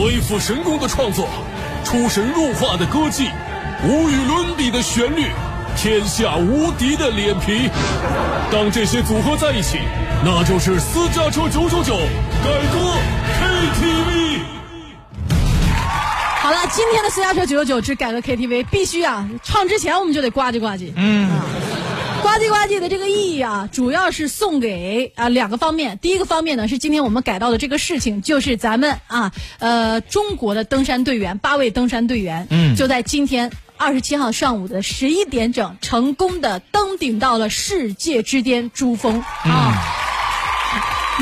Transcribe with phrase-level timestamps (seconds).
[0.00, 1.28] 鬼斧神工的创作，
[1.84, 3.30] 出神入化的歌技，
[3.84, 5.26] 无与伦比的旋律，
[5.76, 7.68] 天下无敌的脸皮。
[8.48, 9.78] 当这些组合在一起，
[10.24, 11.96] 那就是私家车九九九
[12.44, 12.78] 改歌
[13.40, 14.38] KTV。
[16.42, 20.92] 好了，今天的私家车九九九之改歌 KTV 必须啊，唱之前我们就得呱唧呱唧。
[20.94, 21.28] 嗯。
[22.22, 25.98] 呱唧呱唧的这个意义啊，主要是送给啊两个方面。
[25.98, 39.97] 第一个方面呢，是今天我们改到的这个事情，就是咱们啊呃中国的登山队员八位登山队员，嗯，就在今天二十七号上午的十一点整，成功的登顶到了世界之巅珠峰啊。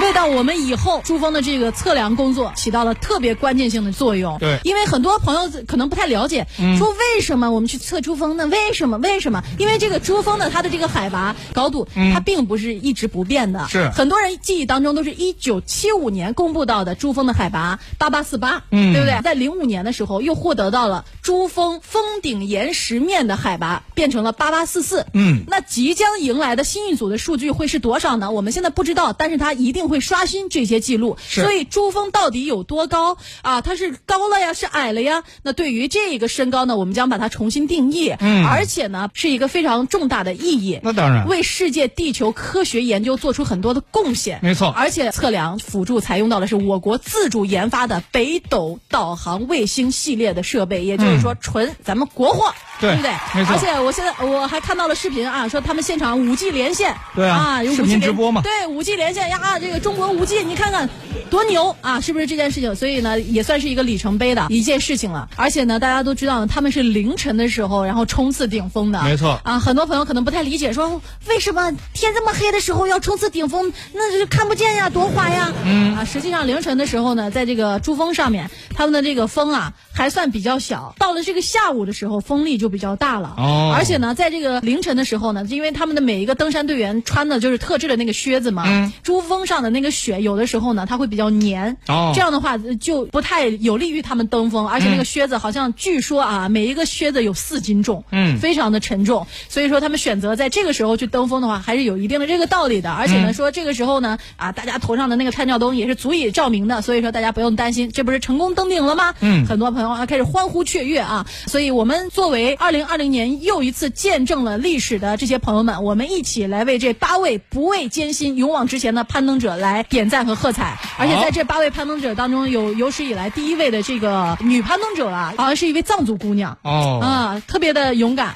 [0.02, 4.38] 为到我们以后珠峰的这个测量工作起到了特别关键性的作用。
[4.38, 6.46] 对，因为很多朋友可能不太了解，
[6.78, 8.46] 说为什么我们去测珠峰呢？
[8.46, 8.98] 为什么？
[8.98, 9.42] 为什么？
[9.59, 13.66] 因为这个珠峰呢，它的这个海拔高度，它并不是一直不变的。
[13.69, 19.19] 是很多人记忆当中都是一九七五年公布到的珠峰的海拔八八四八，嗯，对不对？
[19.22, 28.30] 在零五年的时候又获得到了珠峰峰顶岩石面的海拔变成了八八四四，嗯，那即将迎来的新一组的数据会是多少呢？
[28.30, 29.86] 我们现在不知道，但是它一定。
[29.89, 33.61] 会刷新这些记录，所以珠峰到底有多高啊？
[33.61, 35.23] 它是高了呀，是矮了呀？
[35.42, 40.81] 那对于这个身高呢，我们将把它重新定义，嗯，而且呢，是一个非常重大的意义。
[40.83, 44.41] 那当然，为世界地球科学研究做出很多的贡献。
[44.42, 53.11] 没错，而且测量辅助采用到的是我国自主研发的北斗导航卫星系列的设备，也就是说，纯咱们国货，对不对？
[53.34, 53.55] 没错。
[53.55, 59.75] 而且我现在我还看到了视频啊，说他们现场五 G 连线，对啊，视频直播嘛，对，五 G 连线呀，这个。
[59.80, 60.88] 中国五 G，你看看
[61.30, 62.00] 多牛啊！
[62.00, 62.74] 是不是这件事情？
[62.74, 65.28] 所以呢，也算是一个里程碑的一件事情了。
[65.36, 69.02] 而且呢，大家都知道，他们是凌晨的时候，然后冲刺顶峰的。
[69.02, 73.72] 没错啊，很多朋友可能不太理解，说为什么天这么黑的时候要冲刺顶峰？
[73.92, 75.52] 那是看不见呀，多滑呀。
[75.64, 80.94] 嗯啊，实际上凌晨的时候呢，在这个珠峰上面，他们的这个风啊还算比较小。
[80.98, 83.34] 到了这个下午的时候，风力就比较大了。
[83.36, 83.74] 哦。
[83.77, 89.65] 而且呢，在这个凌晨的时候呢，因为他们的每一个登山队员穿的就是特制的那个靴子嘛，嗯，珠峰上的。
[89.70, 91.77] 那个雪有的时候呢，它会比较黏，
[92.14, 94.68] 这样的话就不太有利于他们登峰。
[94.68, 99.27] 而且那个靴子好像据说啊，每一个靴子有四斤重，嗯，非常的沉重。
[99.48, 102.90] 所以说他们选择在这个时候去登峰的话，还是有一定的这个道理的。
[102.90, 106.83] 而且呢，说这个时候呢，啊，大家头上的那个探照灯也是足以照明的。
[106.83, 109.14] 所以说大家不用担心，这不是成功登顶了吗？
[109.20, 111.27] 嗯，很多朋友啊开始欢呼雀跃啊。
[111.46, 119.67] 所以我们作为二零二零年又一次见证了历史的这些朋友们，我们一起来为这八位不畏艰辛、勇往直前的攀登者来。
[119.67, 128.32] 来点赞和喝彩，而且在这八位攀登者当中，有有史以来第一位的这个女攀登者啊，好像是一位藏族姑娘哦，啊，特别的勇敢，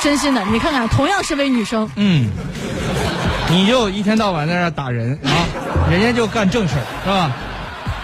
[0.00, 2.30] 真心的，你看看，同样是位女生，嗯，
[3.50, 5.44] 你就一天到晚在那打人啊，
[5.90, 7.32] 人家就干正事儿，是吧？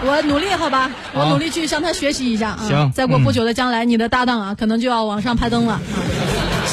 [0.05, 2.59] 我努力，好吧，我努力去向他学习一下啊。
[2.67, 5.79] 行，再过不久的将来，你的搭档啊，可能就要往上攀登了。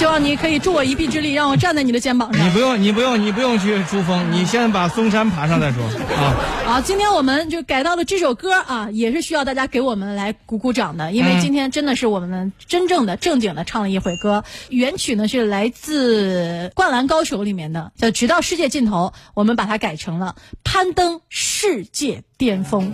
[0.01, 2.47] 希望你可以助我一臂之力，让我站在你的肩膀上。
[2.47, 6.35] 你不用，你不用，你不用去珠峰，你先把嵩山爬上再说啊。
[6.65, 14.43] 好，今天我们就改到了这首歌啊，也是需要大家给我们来鼓鼓掌的，因为今天真的是我们真正的正经的唱了一回歌。
[14.71, 20.35] 原曲呢是来自《灌篮高手》里面的，叫《直到世界尽头》，我们把它改成了
[20.65, 22.91] 《攀登世界巅峰》。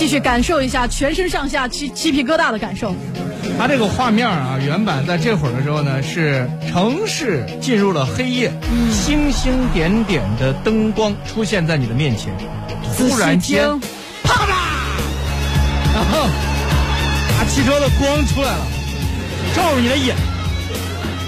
[0.00, 2.94] 继续感受一下全身上下起鸡皮疙瘩的感受。
[3.58, 8.50] 它这个画面啊，原版在这会儿的时候呢，是城市进入了黑夜，
[8.90, 12.32] 星星点点的灯光出现在你的面前，
[12.96, 13.78] 突然间，
[14.22, 14.56] 啪啦，
[15.92, 18.66] 然后啊，汽车的光出来了，
[19.54, 20.16] 照着你的眼，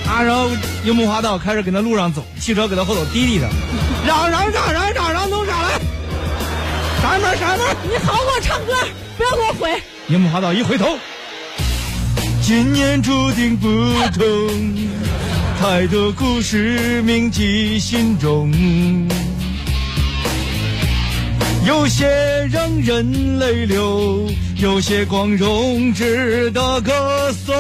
[0.09, 0.49] 啊，然后
[0.83, 3.47] 樱木花道开始给那路上走，汽车给他后头滴滴的，
[4.07, 5.02] 嚷嚷嚷嚷嚷？
[7.91, 8.73] 你好好唱歌，
[9.17, 9.83] 不要给我回。
[10.09, 10.99] 樱木花道一回头。
[12.43, 13.69] 今年注定不
[14.19, 14.75] 同，
[15.61, 18.53] 太多故事铭记心中，
[21.65, 22.07] 有些
[22.51, 27.55] 让人泪流，有些光荣值得歌颂。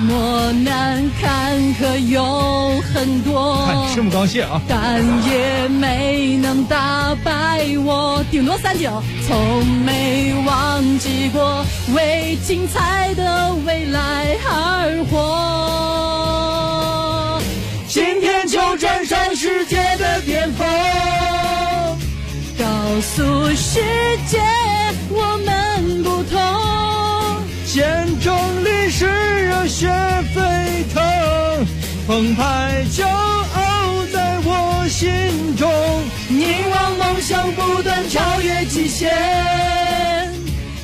[0.00, 8.24] 磨难坎坷有很多，看赤木刚宪啊，但也没能打败我。
[8.30, 11.64] 顶多三九，从没忘记过
[11.94, 15.18] 为精彩的未来而活。
[17.86, 20.66] 今天就站上世界的巅峰，
[22.58, 22.64] 告
[23.02, 23.80] 诉世
[32.20, 35.72] 澎湃骄傲在我心中。
[36.28, 39.08] 凝望梦想不断超越极限，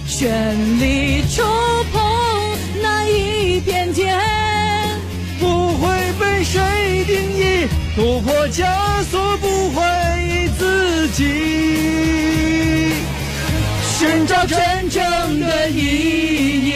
[0.08, 1.42] 全力触
[1.92, 2.02] 碰
[2.80, 4.18] 那一片天，
[5.38, 8.64] 不会被谁定义，突破枷
[9.10, 11.22] 锁，不怀疑自己，
[13.98, 15.80] 寻找真正的意
[16.64, 16.72] 义，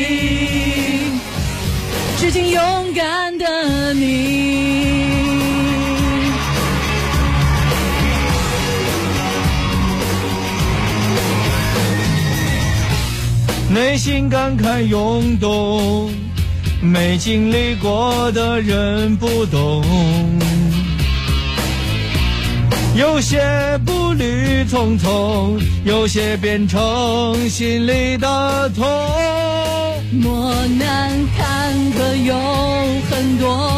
[2.19, 4.40] 致敬勇敢的你。
[13.81, 16.13] 内心感慨涌动，
[16.83, 19.83] 没经历过的人不懂，
[22.95, 23.41] 有些
[23.87, 28.87] 步履匆匆，有些变成心里的痛。
[30.13, 32.37] 磨难坎坷有
[33.11, 33.73] 很多，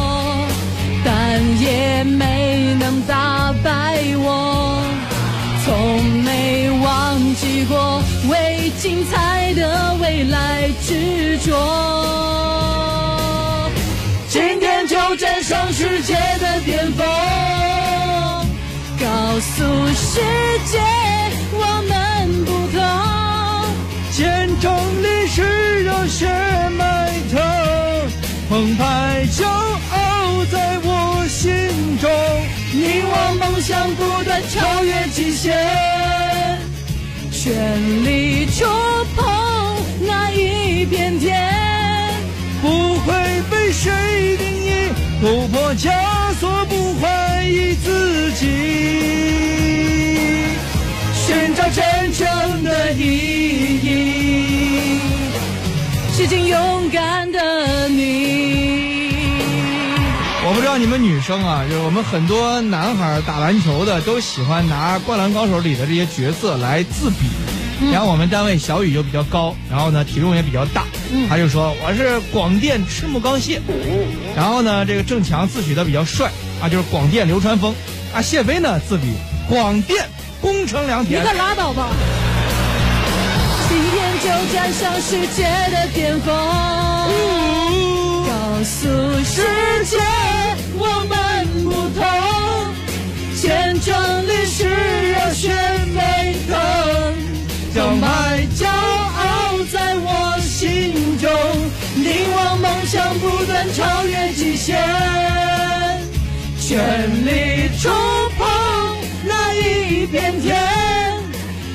[1.04, 4.82] 但也没能打败我。
[5.64, 9.04] 从没忘记过为精
[9.54, 11.52] 的未来执着。
[14.28, 17.06] 今天就站上世界的巅峰，
[18.98, 19.06] 告
[19.40, 19.64] 诉
[19.94, 20.20] 世
[20.66, 20.78] 界
[21.52, 22.80] 我们不同。
[24.12, 24.72] 见证
[25.02, 25.42] 历史
[25.84, 26.26] 热血
[26.78, 27.40] 迈腾，
[28.48, 31.50] 澎湃骄傲在我心
[31.98, 32.10] 中。
[32.74, 35.54] 凝望梦想不断超越极限，
[37.30, 38.66] 全力冲
[45.22, 45.88] 突破枷
[46.40, 48.44] 锁，不怀疑自己，
[51.14, 54.98] 寻找真正的意义，
[56.16, 58.82] 致敬勇敢的你。
[60.44, 67.28] 我不知道你们女生啊，就是我们很多男孩打篮球的都喜欢拿《灌篮高手》里的这些角色来自比。
[67.90, 70.84] 然后我们单位小雨就比较高，然后呢体重也比较大，
[71.28, 73.62] 他就说我是广电赤木刚宪。
[74.36, 76.30] 然后呢这个郑强自诩的比较帅
[76.62, 77.74] 啊，就是广电流川枫。
[78.14, 79.04] 啊谢飞呢自比
[79.48, 80.06] 广电
[80.40, 81.20] 宫城良田。
[81.22, 81.88] 你可拉倒吧！
[83.68, 86.36] 今天就站上世界的巅峰。
[88.26, 88.86] 告诉
[89.24, 89.42] 世
[89.86, 89.96] 界
[90.78, 91.18] 我们
[103.72, 104.76] 超越极限，
[106.60, 107.88] 全力触
[108.36, 108.48] 碰
[109.24, 110.60] 那一片天，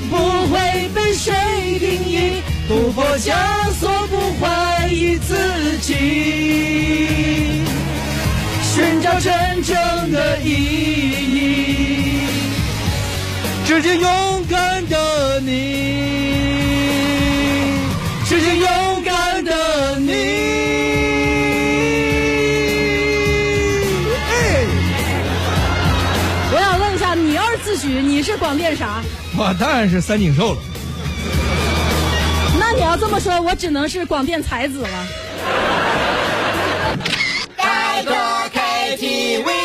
[0.09, 0.15] 不
[0.47, 1.33] 会被谁
[1.79, 2.41] 定义。
[2.67, 3.31] 突破枷
[3.79, 5.93] 锁，不怀疑自己，
[8.61, 12.21] 寻找真正的意义。
[13.65, 14.36] 致敬勇
[27.63, 29.01] 自诩你是广电啥？
[29.37, 30.57] 我当然是三井寿了。
[32.59, 35.07] 那你要这么说，我只能是广电才子了。
[37.57, 38.13] 开歌
[38.53, 39.56] KTV。